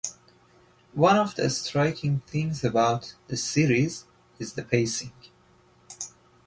One 0.95 1.15
of 1.15 1.35
the 1.35 1.47
striking 1.51 2.21
things 2.21 2.63
about 2.63 3.13
the 3.27 3.37
series 3.37 4.05
is 4.39 4.53
the 4.53 4.63
pacing. 4.63 5.11